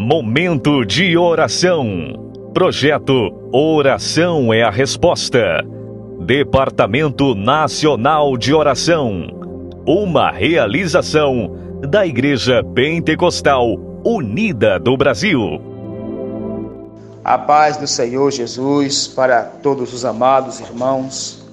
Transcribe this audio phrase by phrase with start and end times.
[0.00, 2.30] Momento de oração.
[2.54, 3.12] Projeto
[3.52, 5.66] Oração é a Resposta.
[6.24, 9.26] Departamento Nacional de Oração.
[9.84, 13.74] Uma realização da Igreja Pentecostal
[14.04, 15.60] Unida do Brasil.
[17.24, 21.44] A paz do Senhor Jesus para todos os amados irmãos.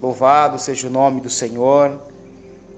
[0.00, 2.00] Louvado seja o nome do Senhor.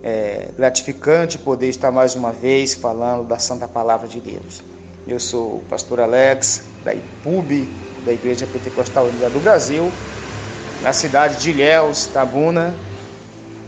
[0.02, 4.60] É gratificante poder estar mais uma vez falando da Santa Palavra de Deus.
[5.06, 7.68] Eu sou o pastor Alex, da IPUB,
[8.04, 9.90] da Igreja Pentecostal Unida do Brasil,
[10.82, 12.74] na cidade de Ilhéus, Tabuna,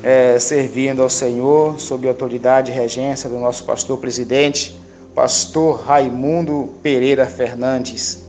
[0.03, 4.79] é, servindo ao Senhor sob a autoridade e regência do nosso pastor presidente,
[5.15, 8.25] pastor Raimundo Pereira Fernandes.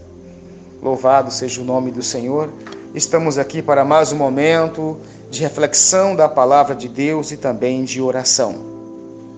[0.81, 2.51] Louvado seja o nome do Senhor.
[2.93, 4.98] Estamos aqui para mais um momento
[5.29, 8.55] de reflexão da palavra de Deus e também de oração.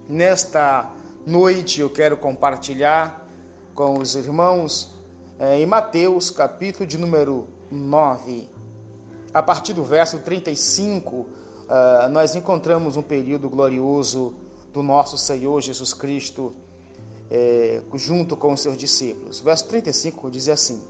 [0.07, 0.91] Nesta
[1.25, 3.24] noite eu quero compartilhar
[3.75, 4.91] com os irmãos
[5.37, 8.49] é, em Mateus, capítulo de número 9.
[9.33, 11.27] A partir do verso 35, uh,
[11.69, 14.33] eh, nós encontramos um período glorioso
[14.71, 16.55] do nosso Senhor Jesus Cristo
[17.29, 19.41] é, junto com os seus discípulos.
[19.41, 20.81] Verso 35 diz assim: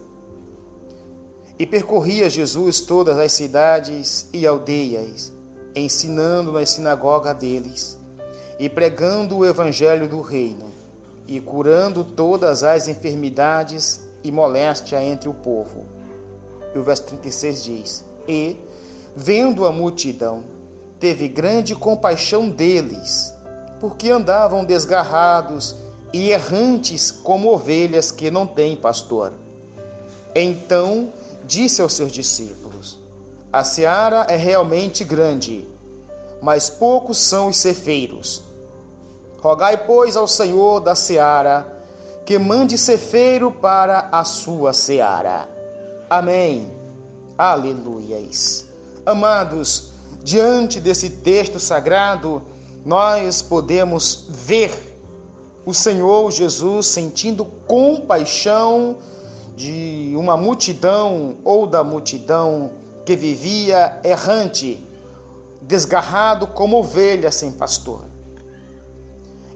[1.58, 5.34] E percorria Jesus todas as cidades e aldeias,
[5.76, 7.98] ensinando nas sinagogas deles
[8.60, 10.75] e pregando o evangelho do reino
[11.28, 15.86] e curando todas as enfermidades e moléstia entre o povo.
[16.74, 18.58] E o verso 36 diz: E,
[19.16, 20.44] vendo a multidão,
[21.00, 23.34] teve grande compaixão deles,
[23.80, 25.76] porque andavam desgarrados
[26.14, 29.34] e errantes como ovelhas que não têm pastor.
[30.34, 31.14] Então
[31.46, 33.00] disse aos seus discípulos:
[33.52, 35.68] A seara é realmente grande,
[36.42, 38.44] mas poucos são os cefeiros.
[39.46, 41.84] Rogai, pois, ao Senhor da seara
[42.26, 45.48] que mande cefeiro para a sua seara.
[46.10, 46.72] Amém.
[47.38, 48.66] Aleluias.
[49.06, 49.92] Amados,
[50.24, 52.42] diante desse texto sagrado,
[52.84, 54.98] nós podemos ver
[55.64, 58.98] o Senhor Jesus sentindo compaixão
[59.56, 62.72] de uma multidão ou da multidão
[63.06, 64.84] que vivia errante,
[65.62, 68.15] desgarrado como ovelha sem pastor.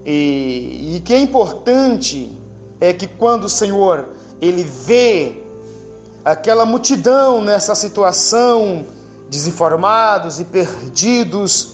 [0.06, 2.32] E, e que é importante
[2.80, 4.10] é que quando o Senhor
[4.42, 5.44] ele vê
[6.24, 8.86] aquela multidão nessa situação,
[9.30, 11.74] desinformados e perdidos,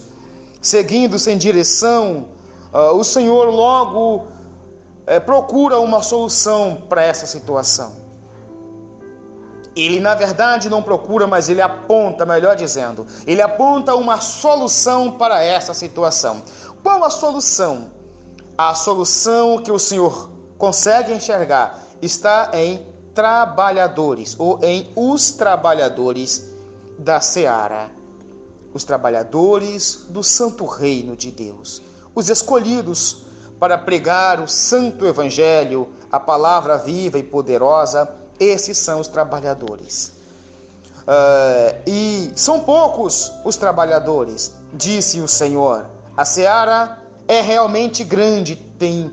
[0.60, 2.28] seguindo sem direção,
[2.72, 8.04] uh, o Senhor logo uh, procura uma solução para essa situação.
[9.76, 15.44] Ele, na verdade, não procura, mas ele aponta, melhor dizendo, ele aponta uma solução para
[15.44, 16.42] essa situação.
[16.82, 17.95] Qual a solução?
[18.58, 26.54] A solução que o Senhor consegue enxergar está em trabalhadores ou em os trabalhadores
[26.98, 27.90] da seara,
[28.72, 31.82] os trabalhadores do santo reino de Deus,
[32.14, 33.26] os escolhidos
[33.60, 40.12] para pregar o santo evangelho, a palavra viva e poderosa, esses são os trabalhadores.
[41.02, 45.86] Uh, e são poucos os trabalhadores, disse o Senhor.
[46.16, 49.10] A seara é realmente grande, tem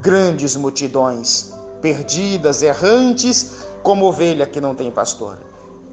[0.00, 5.38] grandes multidões, perdidas, errantes, como ovelha que não tem pastor.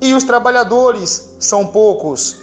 [0.02, 2.38] E os trabalhadores são poucos.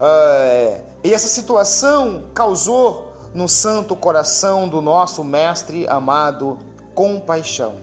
[0.00, 6.58] É, e essa situação causou no santo coração do nosso Mestre amado
[6.94, 7.76] compaixão.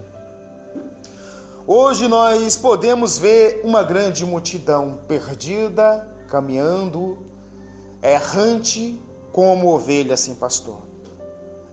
[1.66, 7.26] Hoje nós podemos ver uma grande multidão perdida, caminhando,
[8.02, 9.00] errante,
[9.32, 10.78] como ovelha sem pastor.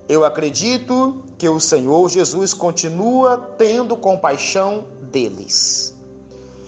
[0.07, 5.95] Eu acredito que o Senhor Jesus continua tendo compaixão deles.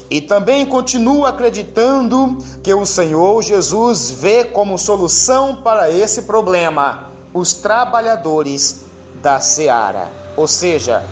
[0.10, 7.54] E também continuo acreditando que o Senhor Jesus vê como solução para esse problema os
[7.54, 8.86] trabalhadores
[9.22, 11.06] da seara, ou seja,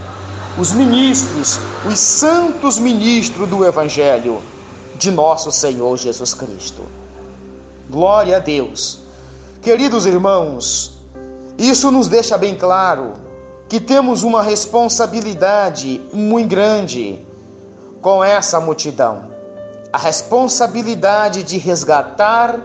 [0.58, 4.42] os ministros, os santos ministros do Evangelho
[4.96, 6.82] de nosso Senhor Jesus Cristo.
[7.88, 9.07] Glória a Deus.
[9.62, 11.00] Queridos irmãos,
[11.58, 13.14] isso nos deixa bem claro
[13.68, 17.26] que temos uma responsabilidade muito grande
[18.00, 19.32] com essa multidão.
[19.92, 22.60] A responsabilidade de resgatar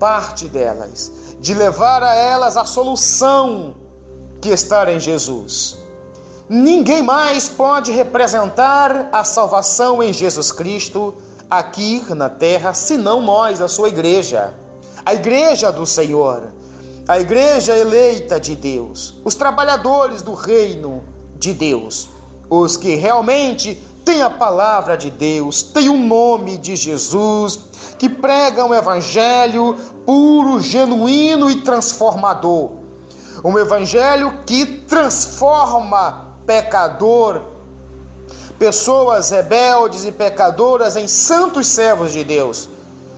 [0.00, 3.76] parte delas, de levar a elas a solução
[4.42, 5.78] que está em Jesus.
[6.48, 11.14] Ninguém mais pode representar a salvação em Jesus Cristo
[11.48, 14.52] aqui na terra, senão nós, a sua igreja
[15.06, 16.48] a igreja do Senhor,
[17.06, 21.04] a igreja eleita de Deus, os trabalhadores do reino
[21.36, 22.08] de Deus.
[22.50, 27.60] Os que realmente têm a palavra de Deus, têm o nome de Jesus,
[27.96, 32.72] que pregam o evangelho puro, genuíno e transformador.
[33.44, 37.42] Um evangelho que transforma pecador,
[38.58, 42.68] pessoas rebeldes e pecadoras em santos servos de Deus.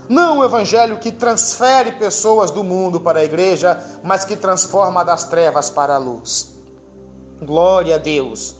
[0.08, 5.25] Não um evangelho que transfere pessoas do mundo para a igreja, mas que transforma das
[5.25, 6.55] trevas para a luz.
[7.43, 8.56] Glória a Deus.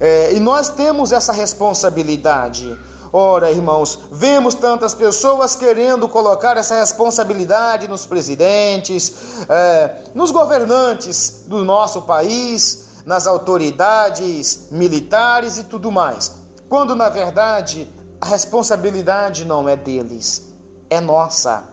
[0.00, 2.76] É, e nós temos essa responsabilidade.
[3.12, 9.12] Ora, irmãos, vemos tantas pessoas querendo colocar essa responsabilidade nos presidentes,
[9.48, 16.32] é, nos governantes do nosso país, nas autoridades militares e tudo mais,
[16.68, 17.88] quando na verdade
[18.20, 20.53] a responsabilidade não é deles,
[20.94, 21.64] é nossa.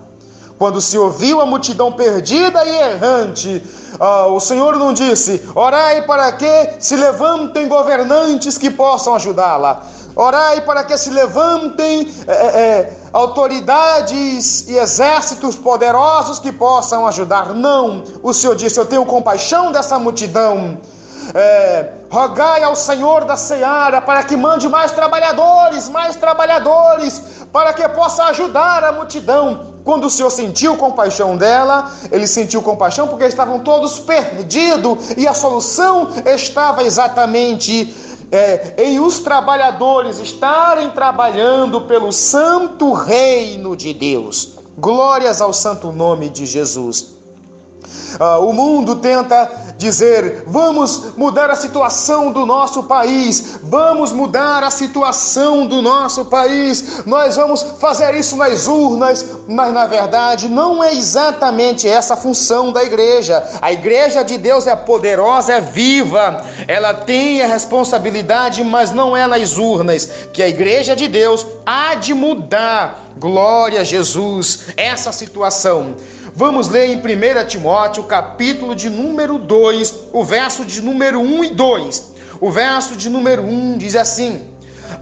[0.57, 3.63] Quando se ouviu a multidão perdida e errante,
[3.99, 9.83] ah, o Senhor não disse: orai para que se levantem governantes que possam ajudá-la.
[10.15, 17.53] Orai para que se levantem é, é, autoridades e exércitos poderosos que possam ajudar.
[17.53, 20.79] Não, o Senhor disse: Eu tenho compaixão dessa multidão.
[21.33, 27.21] É, rogai ao Senhor da seara para que mande mais trabalhadores, mais trabalhadores,
[27.51, 29.71] para que possa ajudar a multidão.
[29.83, 35.33] Quando o Senhor sentiu compaixão dela, ele sentiu compaixão porque estavam todos perdidos e a
[35.33, 37.93] solução estava exatamente
[38.31, 44.53] é, em os trabalhadores estarem trabalhando pelo santo reino de Deus.
[44.77, 47.15] Glórias ao santo nome de Jesus.
[48.19, 54.69] Ah, o mundo tenta dizer: vamos mudar a situação do nosso país, vamos mudar a
[54.69, 60.93] situação do nosso país, nós vamos fazer isso nas urnas, mas na verdade não é
[60.93, 63.43] exatamente essa a função da igreja.
[63.61, 69.25] A igreja de Deus é poderosa, é viva, ela tem a responsabilidade, mas não é
[69.25, 73.10] nas urnas, que a igreja de Deus há de mudar.
[73.17, 75.95] Glória a Jesus, essa situação.
[76.33, 81.49] Vamos ler em 1 Timóteo, capítulo de número 2, o verso de número 1 e
[81.49, 82.11] 2.
[82.39, 84.49] O verso de número 1 diz assim: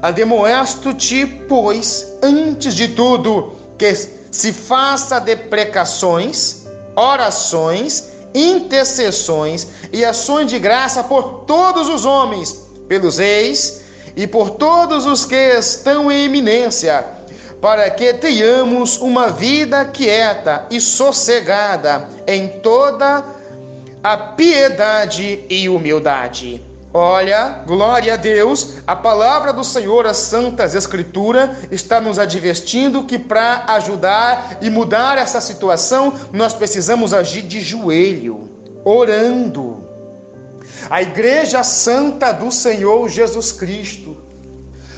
[0.02, 3.94] Ademoesto-te, pois, antes de tudo, que
[4.32, 6.66] se faça deprecações,
[6.96, 13.82] orações, intercessões e ações de graça por todos os homens, pelos reis
[14.16, 17.19] e por todos os que estão em eminência
[17.62, 23.24] para que tenhamos uma vida quieta e sossegada em toda
[24.02, 26.64] a piedade e humildade.
[26.92, 33.20] Olha, glória a Deus, a palavra do Senhor, as Santas Escrituras, está nos advertindo que
[33.20, 38.50] para ajudar e mudar essa situação, nós precisamos agir de joelho,
[38.84, 39.88] orando.
[40.90, 44.18] A Igreja Santa do Senhor Jesus Cristo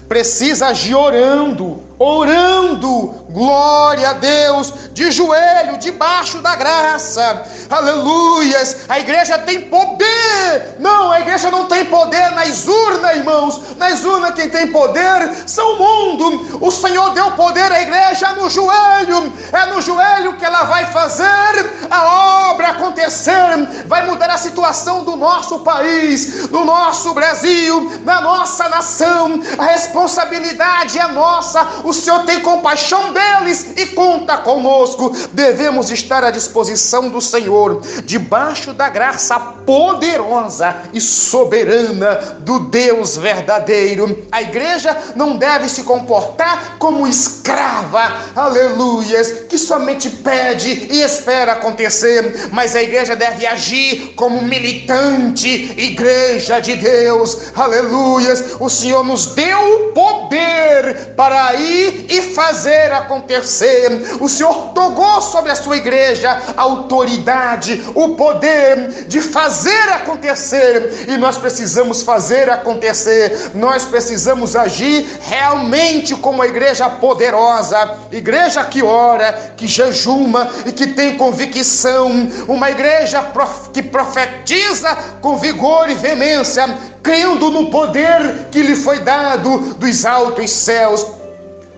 [0.08, 8.86] precisa agir orando, orando, glória a Deus, de joelho, debaixo da graça, aleluias.
[8.90, 14.34] A igreja tem poder, não, a igreja não tem poder nas urnas, irmãos, nas urnas
[14.34, 16.60] quem tem poder são o mundo.
[16.60, 21.72] O Senhor deu poder à igreja no joelho, é no joelho que ela vai fazer
[21.90, 28.68] a obra acontecer, vai mudar a situação do nosso país, do nosso Brasil, da nossa
[28.70, 29.40] nação.
[29.58, 31.68] A responsabilidade é nossa.
[31.84, 35.14] O o Senhor tem compaixão deles e conta conosco.
[35.34, 44.26] Devemos estar à disposição do Senhor, debaixo da graça poderosa e soberana do Deus verdadeiro.
[44.32, 52.50] A igreja não deve se comportar como escrava, aleluias, que somente pede e espera acontecer,
[52.54, 58.56] mas a igreja deve agir como militante, igreja de Deus, aleluias.
[58.62, 64.18] O Senhor nos deu o poder para ir e fazer acontecer.
[64.20, 71.06] O Senhor togou sobre a sua igreja a autoridade, o poder de fazer acontecer.
[71.08, 73.52] E nós precisamos fazer acontecer.
[73.54, 80.88] Nós precisamos agir realmente como a igreja poderosa, igreja que ora, que jejuma e que
[80.88, 83.32] tem convicção, uma igreja
[83.74, 86.66] que profetiza com vigor e veemência,
[87.02, 91.21] crendo no poder que lhe foi dado dos altos céus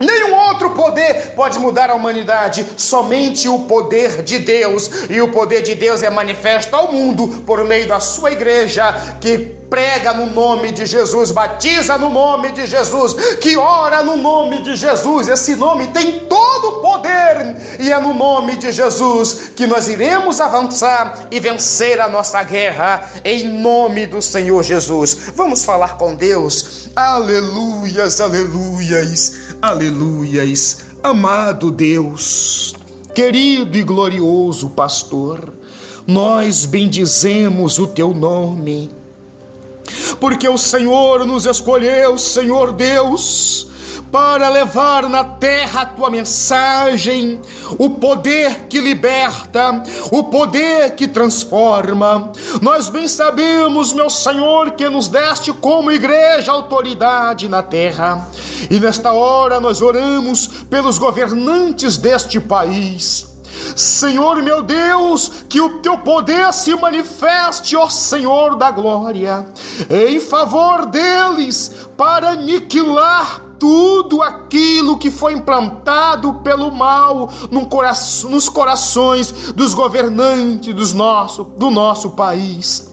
[0.03, 4.89] Nenhum outro poder pode mudar a humanidade, somente o poder de Deus.
[5.10, 9.62] E o poder de Deus é manifesto ao mundo por meio da sua igreja, que
[9.74, 14.75] prega no nome de Jesus, batiza no nome de Jesus, que ora no nome de
[14.75, 15.27] Jesus.
[15.27, 20.39] Esse nome tem todo o poder e é no nome de Jesus que nós iremos
[20.39, 25.32] avançar e vencer a nossa guerra em nome do Senhor Jesus.
[25.36, 26.89] Vamos falar com Deus.
[26.96, 30.86] Aleluias, aleluias, aleluias.
[31.01, 32.75] Amado Deus,
[33.15, 35.51] querido e glorioso pastor,
[36.06, 39.01] nós bendizemos o teu nome,
[40.19, 43.67] porque o Senhor nos escolheu, Senhor Deus,
[44.13, 47.41] para levar na terra a tua mensagem,
[47.79, 49.81] o poder que liberta,
[50.12, 52.31] o poder que transforma.
[52.62, 58.27] Nós bem sabemos, meu Senhor, que nos deste como igreja autoridade na terra.
[58.69, 63.32] E nesta hora nós oramos pelos governantes deste país.
[63.75, 69.45] Senhor meu Deus, que o teu poder se manifeste, ó Senhor da glória,
[69.89, 79.74] em favor deles, para aniquilar tudo aquilo que foi implantado pelo mal nos corações dos
[79.74, 82.92] governantes nosso, do nosso país.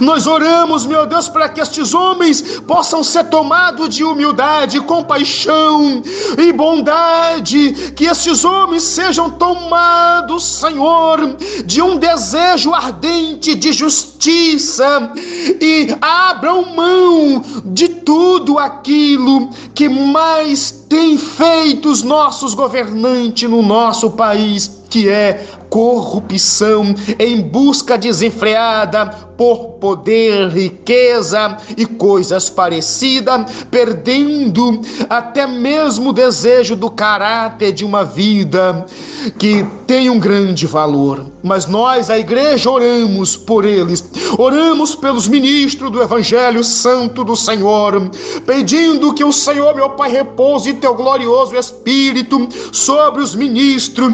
[0.00, 6.02] Nós oramos, meu Deus, para que estes homens possam ser tomados de humildade, compaixão
[6.38, 15.12] e bondade, que estes homens sejam tomados, Senhor, de um desejo ardente de justiça
[15.60, 24.10] e abram mão de tudo aquilo que mais tem feito os nossos governantes no nosso
[24.10, 35.48] país, que é corrupção em busca desenfreada por poder, riqueza e coisas parecidas, perdendo até
[35.48, 38.86] mesmo o desejo do caráter de uma vida
[39.38, 41.26] que tem um grande valor.
[41.42, 44.04] Mas nós, a igreja, oramos por eles,
[44.38, 48.10] oramos pelos ministros do Evangelho Santo do Senhor,
[48.46, 54.12] pedindo que o Senhor, meu Pai, repouse teu glorioso Espírito sobre os ministros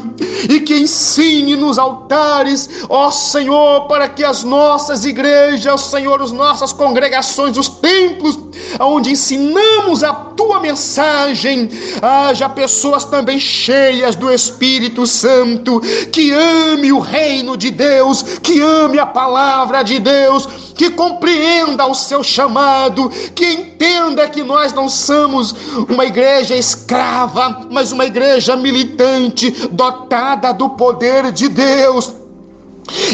[0.48, 6.72] e que ensine nos altares, ó Senhor, para que as nossas igrejas, Senhor, as nossas
[6.72, 8.38] congregações, os templos,
[8.78, 11.68] onde ensinamos a tua mensagem,
[12.00, 15.80] haja pessoas também cheias do Espírito Santo,
[16.12, 21.94] que ame o reino de Deus, que ame a palavra de Deus, que compreenda o
[21.94, 25.54] seu chamado, que entenda que nós não somos
[25.88, 32.19] uma igreja escrava, mas uma igreja militante, dotada do poder de Deus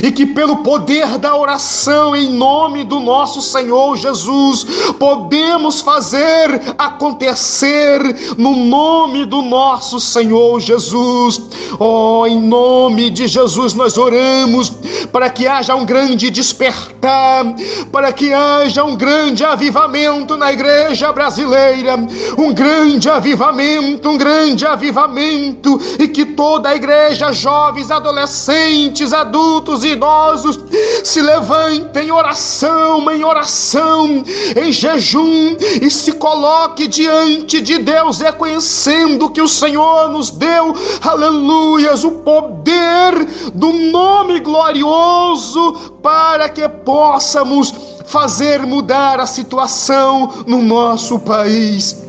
[0.03, 4.65] e que pelo poder da oração em nome do nosso Senhor Jesus
[4.99, 8.01] podemos fazer acontecer
[8.37, 11.41] no nome do nosso Senhor Jesus.
[11.79, 14.73] Oh, em nome de Jesus nós oramos
[15.13, 17.45] para que haja um grande despertar,
[17.91, 21.97] para que haja um grande avivamento na igreja brasileira,
[22.39, 29.85] um grande avivamento, um grande avivamento e que toda a igreja, jovens, adolescentes, adultos adultos
[29.85, 30.61] e idosos
[31.03, 34.25] se levantem em oração, em oração,
[34.57, 42.05] em jejum e se coloque diante de Deus, reconhecendo que o Senhor nos deu, aleluias,
[42.05, 43.13] o poder
[43.55, 47.75] do nome glorioso para que possamos
[48.07, 52.06] fazer mudar a situação no nosso país.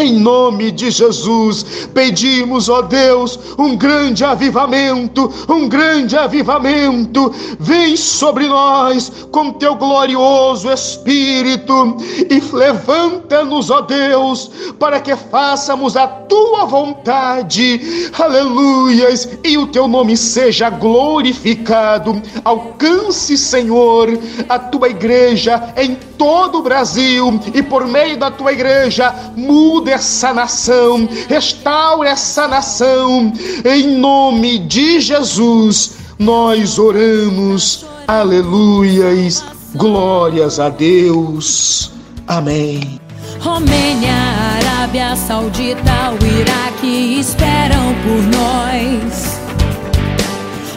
[0.00, 7.30] Em nome de Jesus, pedimos, ó Deus, um grande avivamento, um grande avivamento.
[7.58, 11.98] Vem sobre nós com teu glorioso Espírito
[12.30, 18.10] e levanta-nos, ó Deus, para que façamos a tua vontade.
[18.18, 19.28] Aleluias!
[19.44, 22.22] E o teu nome seja glorificado.
[22.42, 24.08] Alcance, Senhor,
[24.48, 30.32] a tua igreja em todo o Brasil e por meio da tua igreja, muda essa
[30.32, 33.32] nação, restaura essa nação,
[33.64, 35.92] em nome de Jesus.
[36.18, 39.44] Nós oramos, aleluias,
[39.74, 41.90] glórias a Deus.
[42.26, 43.00] Amém.
[43.40, 44.12] Romênia,
[44.58, 49.40] Arábia Saudita, o Iraque esperam por nós.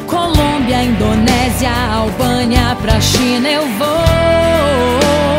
[0.08, 5.33] Colômbia, Indonésia, Albânia, pra China eu vou.